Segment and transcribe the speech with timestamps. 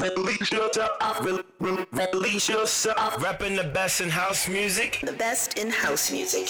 [0.00, 1.24] Release yourself.
[2.12, 3.16] Release yourself.
[3.18, 4.98] Repping the best in house music.
[5.02, 6.48] The best in house music.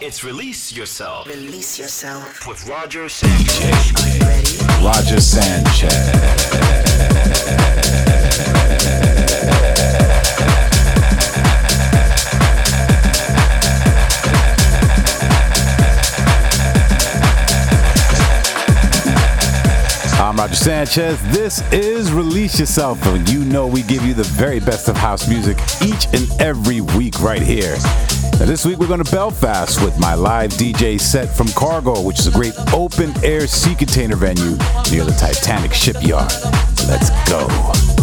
[0.00, 2.46] It's Release Yourself Release yourself.
[2.46, 3.92] with Roger Sanchez.
[4.02, 4.84] Are you ready?
[4.84, 5.94] Roger Sanchez.
[20.38, 21.20] Roger Sanchez.
[21.32, 25.58] This is Release Yourself, you know we give you the very best of house music
[25.82, 27.76] each and every week right here.
[28.38, 32.20] Now, this week we're going to Belfast with my live DJ set from Cargo, which
[32.20, 34.56] is a great open air sea container venue
[34.92, 36.32] near the Titanic shipyard.
[36.86, 37.97] Let's go.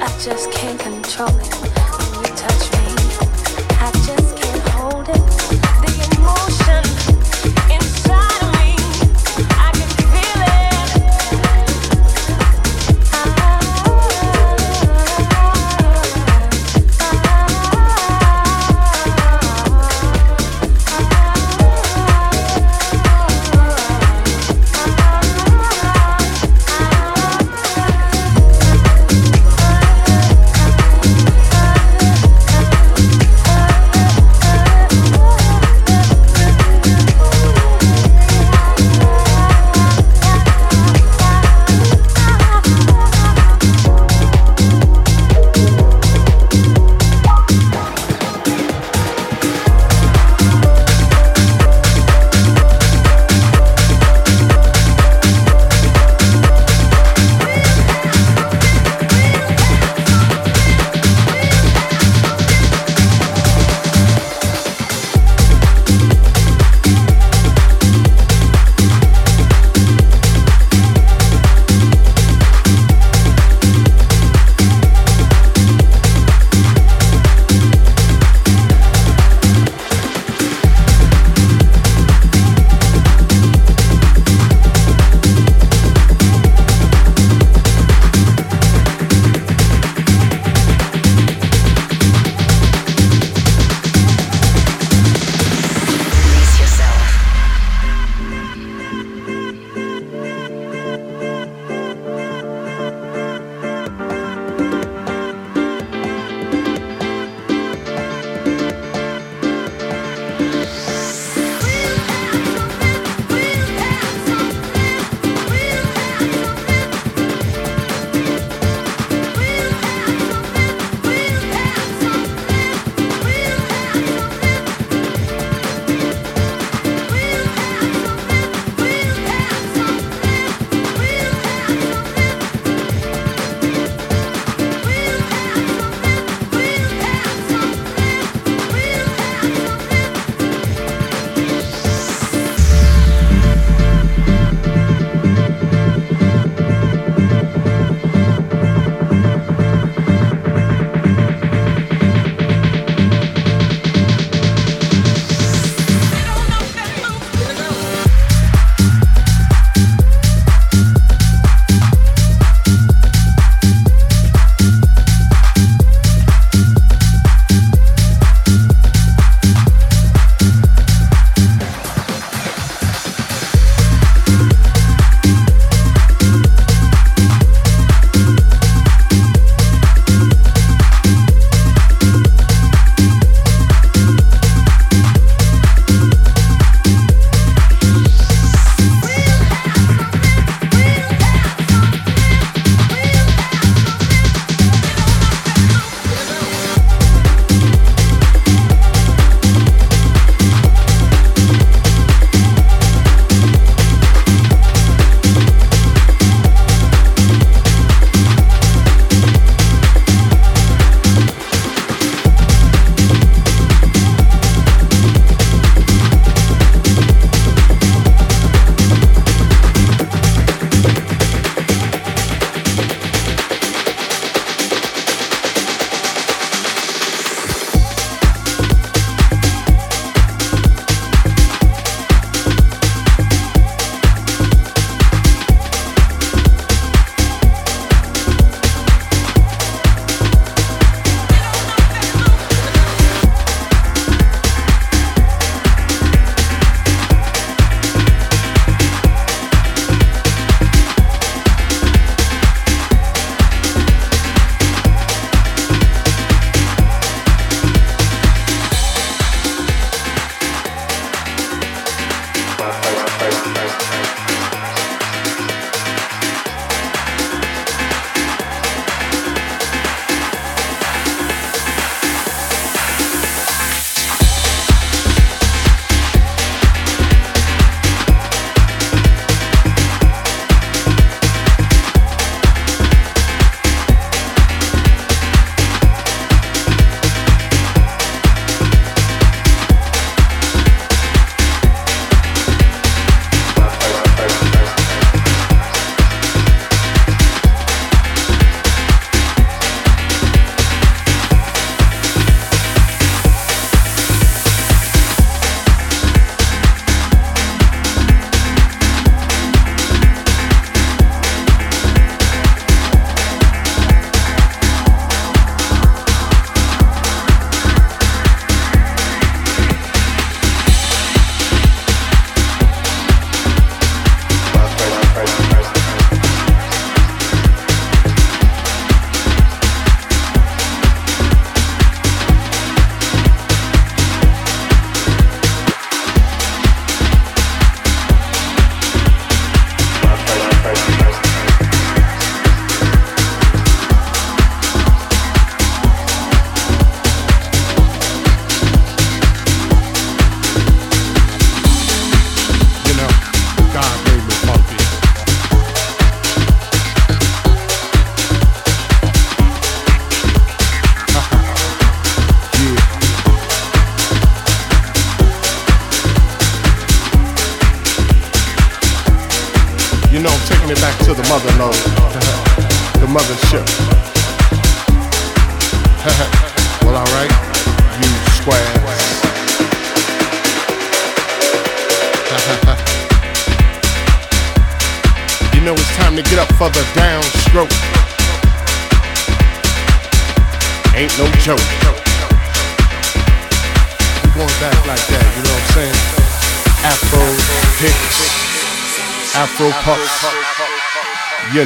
[0.00, 1.77] I just can't control it.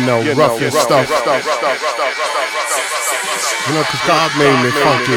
[0.02, 1.06] You know, rough your stuff.
[3.68, 5.14] You know, cause God made me funky.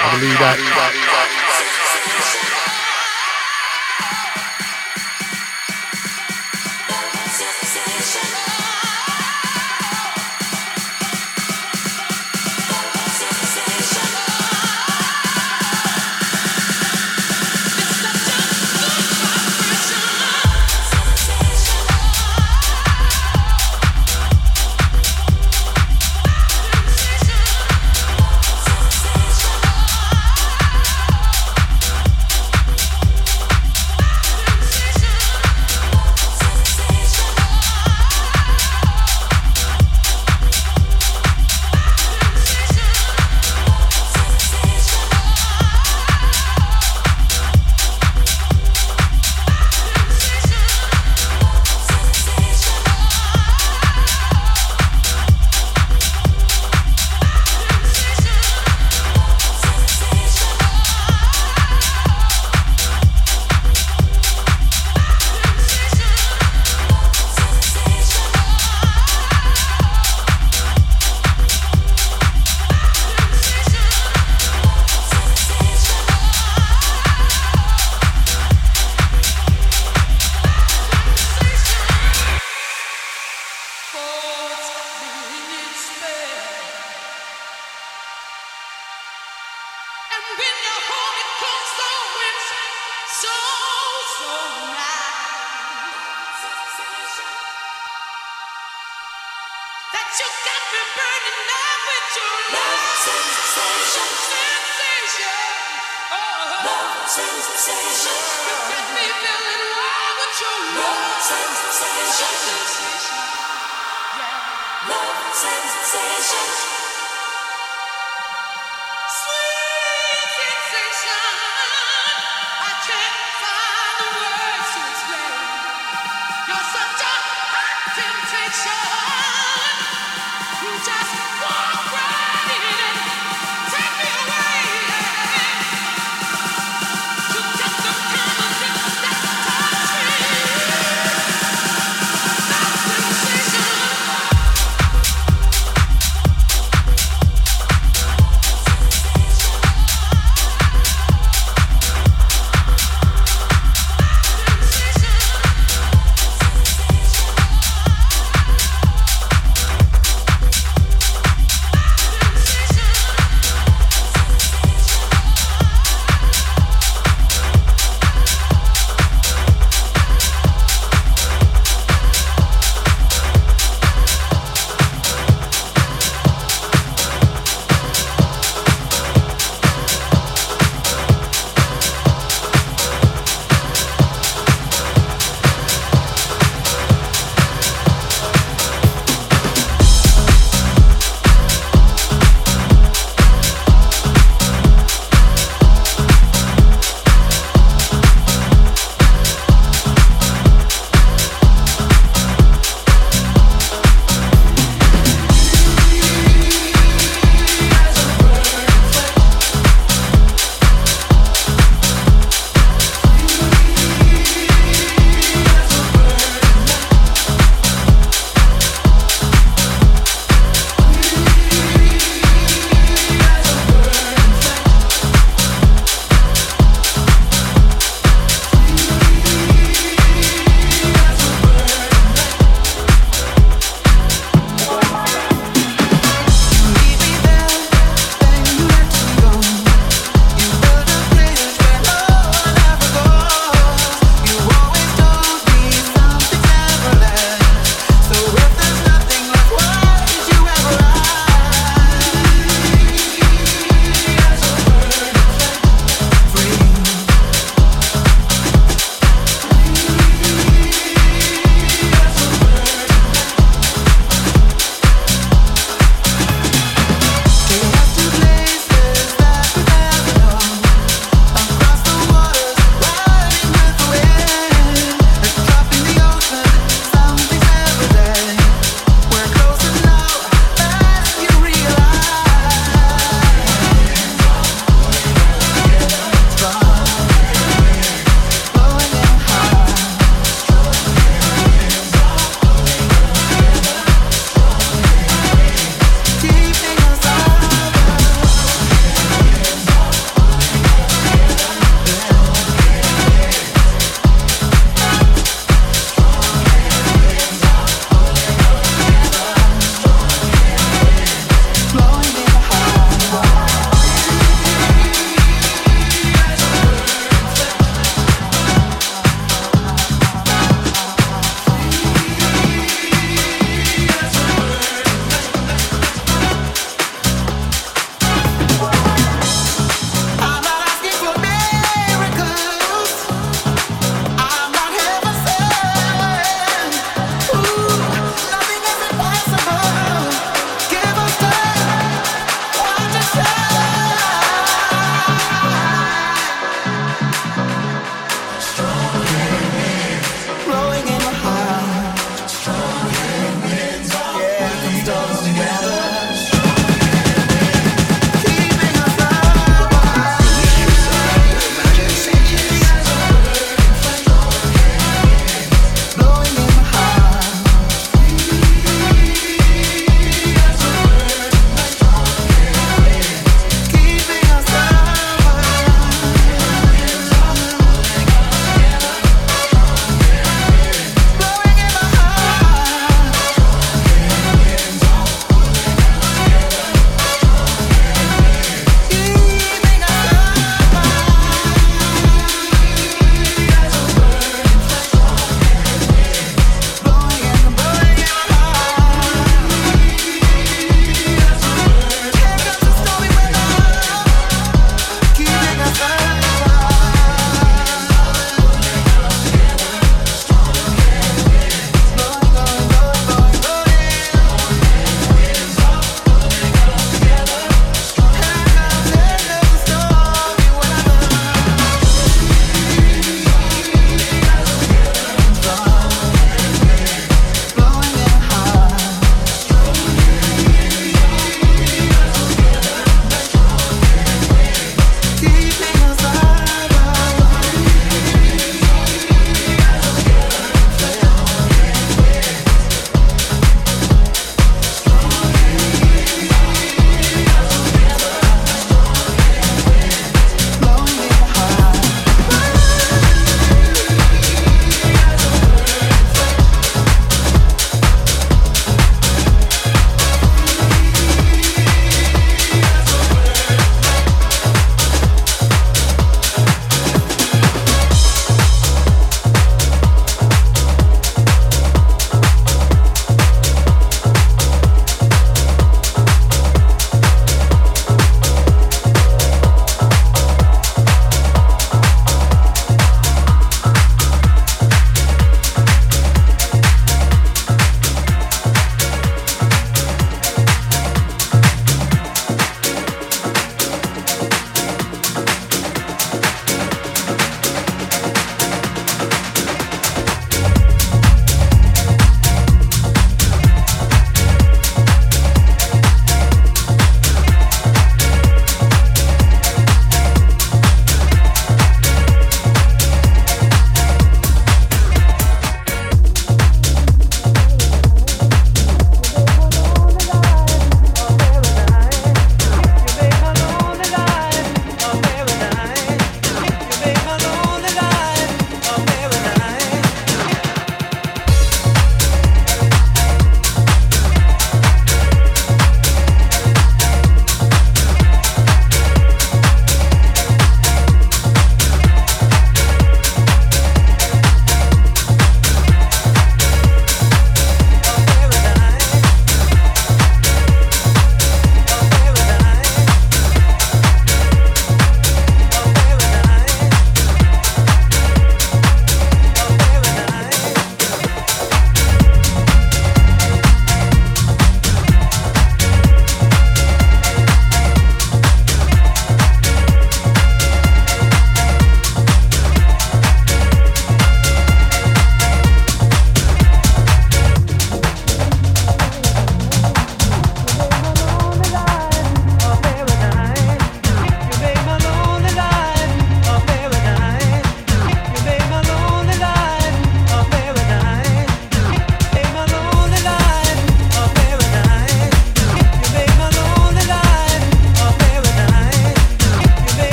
[0.00, 0.73] I believe that.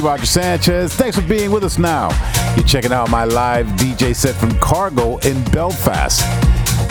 [0.00, 0.94] Roger Sanchez.
[0.94, 2.08] Thanks for being with us now.
[2.56, 6.20] You're checking out my live DJ set from Cargo in Belfast.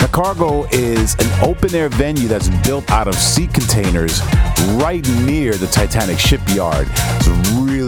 [0.00, 4.20] Now, Cargo is an open air venue that's built out of sea containers
[4.76, 6.86] right near the Titanic shipyard.
[6.90, 7.28] It's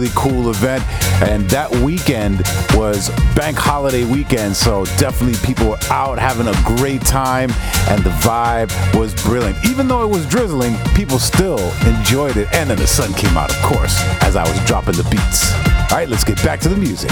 [0.01, 0.83] really cool event,
[1.21, 2.41] and that weekend
[2.73, 7.51] was bank holiday weekend, so definitely people were out having a great time,
[7.89, 9.55] and the vibe was brilliant.
[9.63, 13.51] Even though it was drizzling, people still enjoyed it, and then the sun came out,
[13.51, 15.53] of course, as I was dropping the beats.
[15.91, 17.11] All right, let's get back to the music.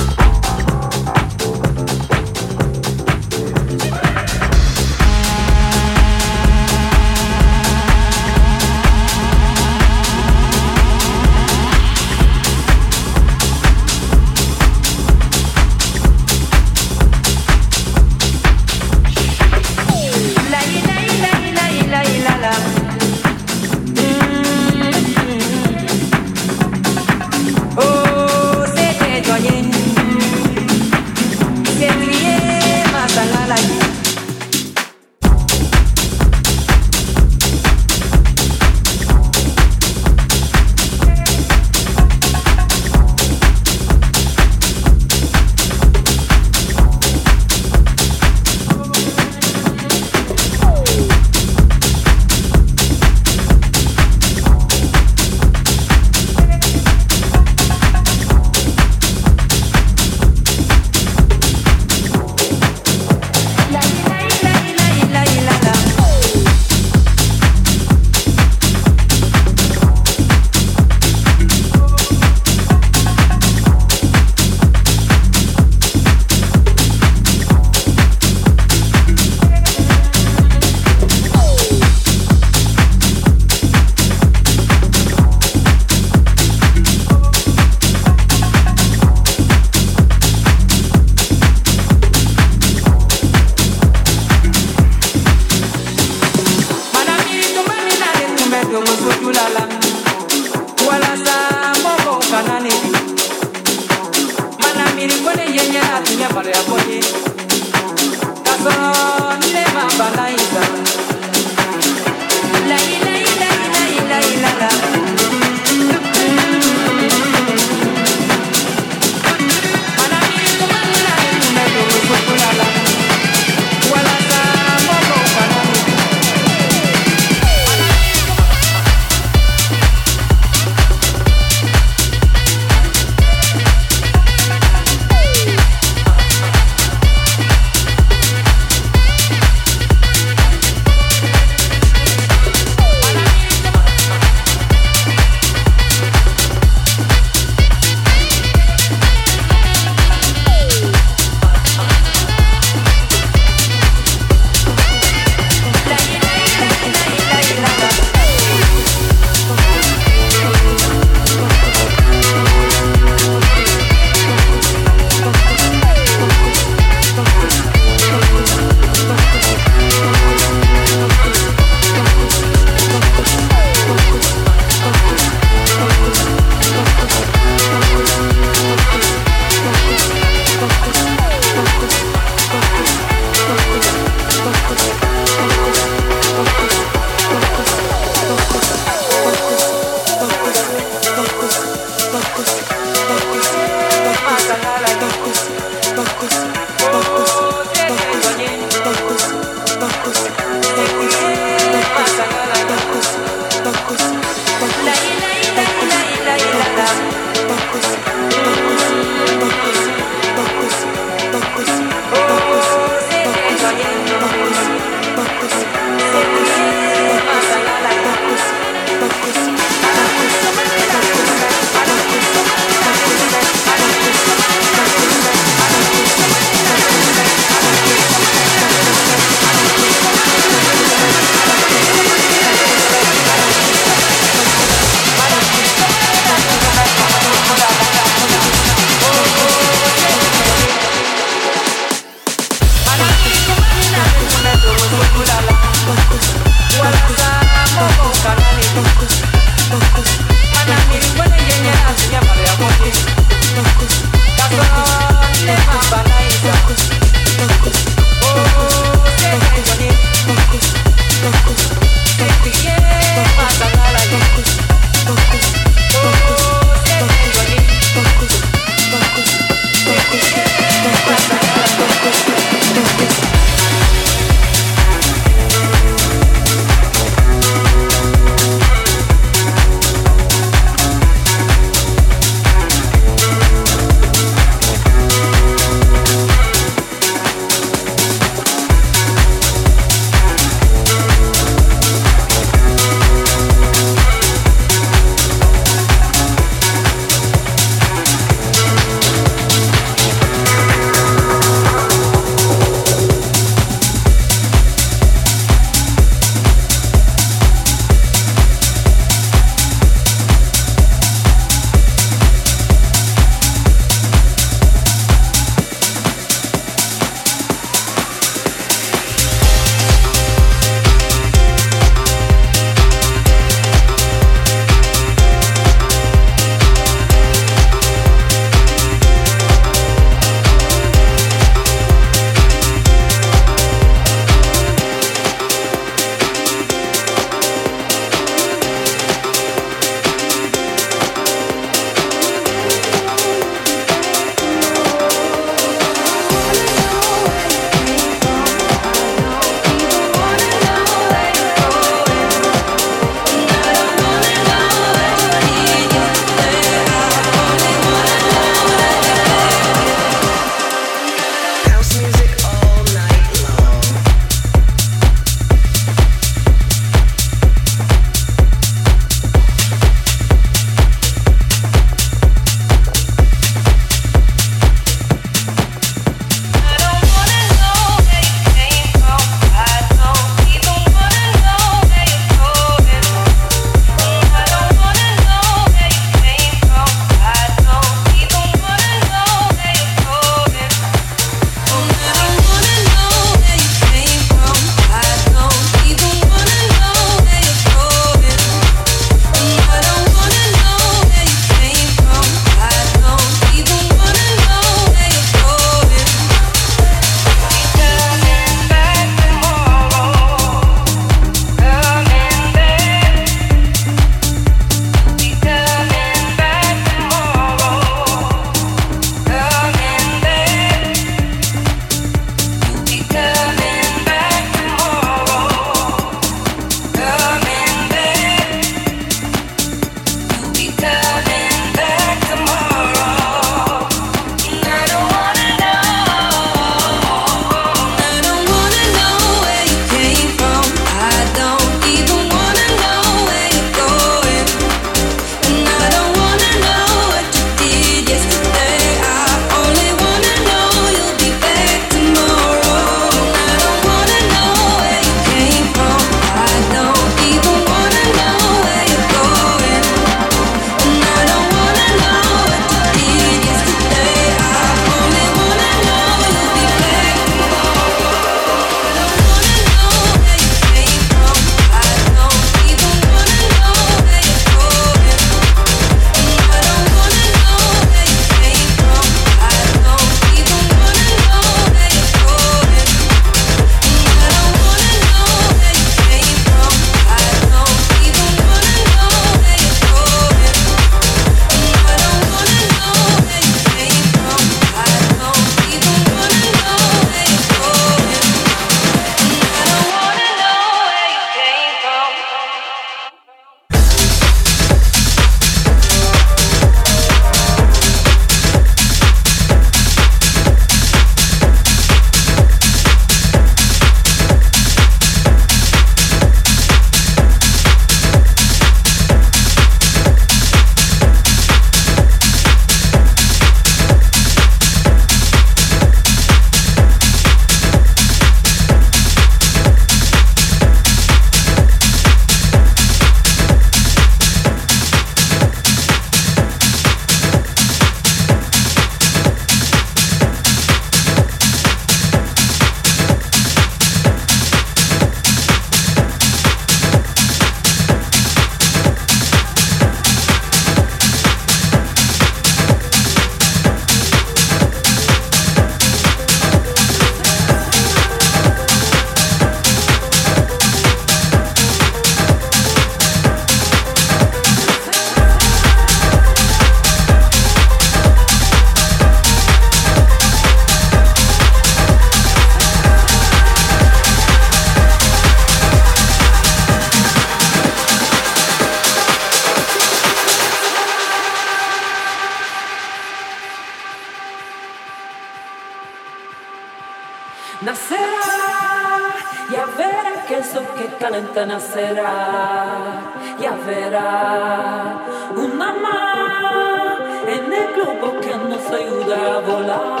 [591.42, 593.02] Nacerá,
[593.40, 595.00] ya verá
[595.34, 600.00] una mamá en el globo que nos ayuda a volar,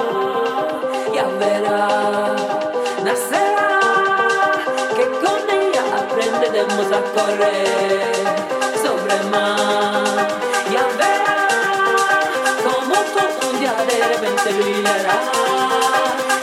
[1.12, 1.88] ya verá,
[3.02, 3.80] nacerá,
[4.96, 8.14] que con ella aprenderemos a correr
[8.80, 10.28] sobre el mar,
[10.70, 11.40] ya verá,
[12.62, 14.48] como todo un día de repente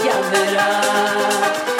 [0.03, 1.70] ya verá.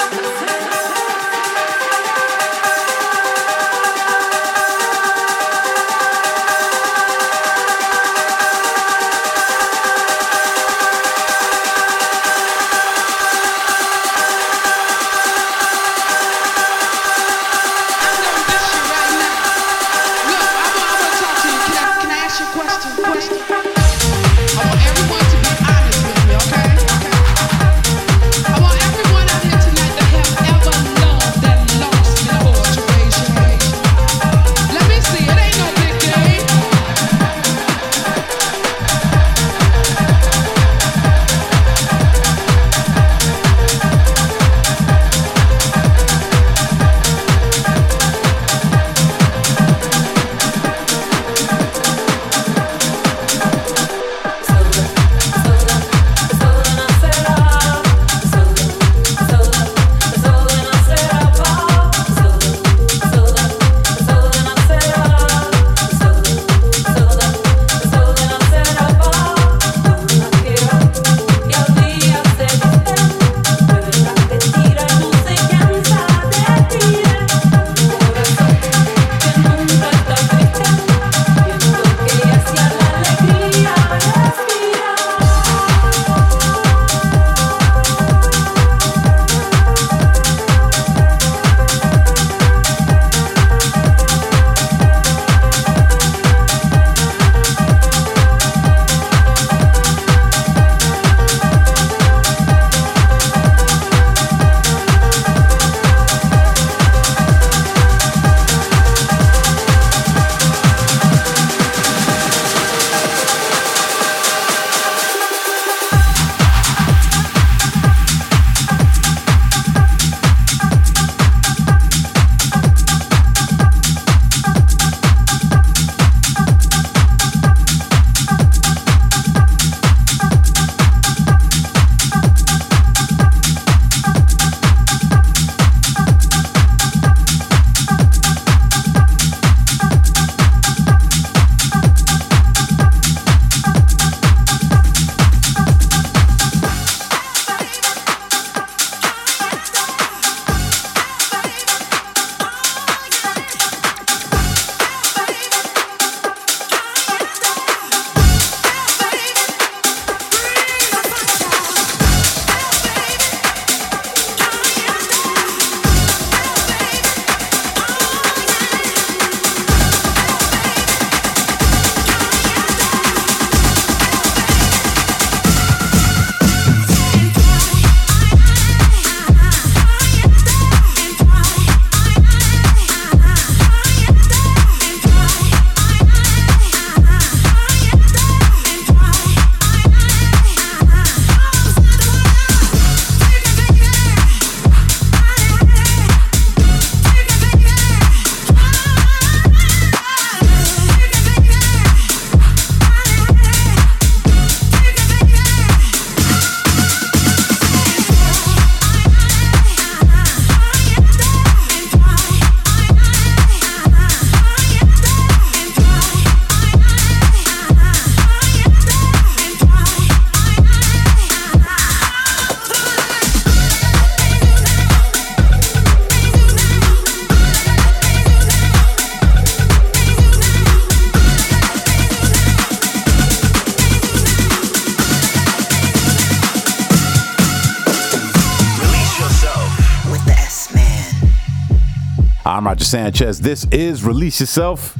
[242.92, 243.40] Sanchez.
[243.40, 244.98] This is Release Yourself.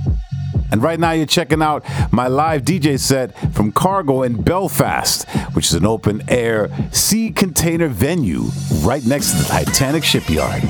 [0.71, 5.67] And right now, you're checking out my live DJ set from Cargo in Belfast, which
[5.67, 8.45] is an open air sea container venue
[8.81, 10.63] right next to the Titanic shipyard.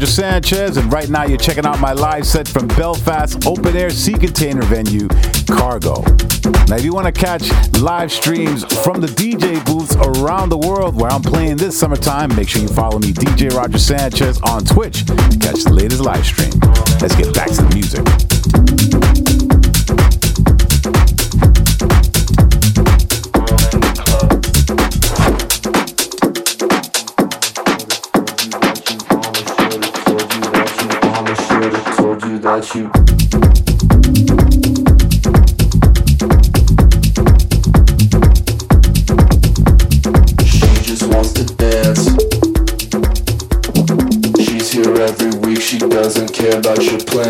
[0.00, 3.90] Roger Sanchez, and right now you're checking out my live set from Belfast Open Air
[3.90, 5.06] Sea Container venue,
[5.46, 6.00] Cargo.
[6.68, 10.98] Now, if you want to catch live streams from the DJ booths around the world
[10.98, 15.04] where I'm playing this summertime, make sure you follow me, DJ Roger Sanchez, on Twitch
[15.04, 16.58] to catch the latest live stream.
[17.02, 18.29] Let's get back to the music.
[32.74, 32.90] You.
[40.44, 42.04] She just wants to dance.
[44.44, 47.29] She's here every week, she doesn't care about your plans.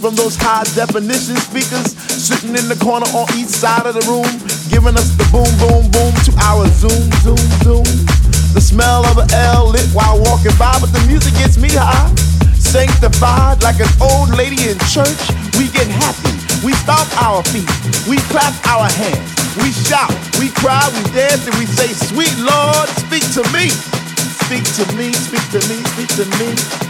[0.00, 4.24] From those high definition speakers sitting in the corner on each side of the room,
[4.72, 7.84] giving us the boom, boom, boom to our zoom, zoom, zoom.
[8.56, 12.08] The smell of an L lit while walking by, but the music gets me high.
[12.56, 15.20] Sanctified like an old lady in church,
[15.60, 16.32] we get happy.
[16.64, 17.68] We stomp our feet,
[18.08, 19.28] we clap our hands,
[19.60, 23.68] we shout, we cry, we dance, and we say, Sweet Lord, speak to me.
[24.48, 26.89] Speak to me, speak to me, speak to me.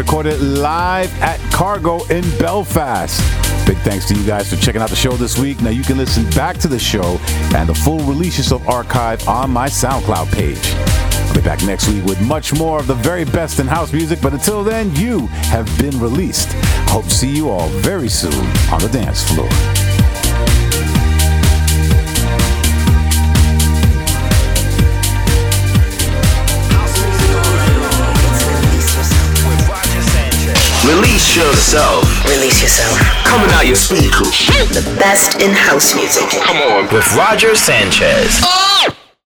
[0.00, 3.20] Recorded live at Cargo in Belfast.
[3.66, 5.60] Big thanks to you guys for checking out the show this week.
[5.60, 7.18] Now you can listen back to the show
[7.54, 10.72] and the full releases of archive on my SoundCloud page.
[11.28, 14.20] I'll be back next week with much more of the very best in house music,
[14.22, 16.48] but until then, you have been released.
[16.88, 18.32] Hope to see you all very soon
[18.72, 19.79] on the dance floor.
[30.86, 32.24] Release yourself.
[32.24, 32.98] Release yourself.
[33.26, 34.46] Coming out your speakers.
[34.72, 36.30] The best in house music.
[36.42, 36.88] Come on.
[36.92, 38.40] With Roger Sanchez.
[38.42, 38.69] Oh!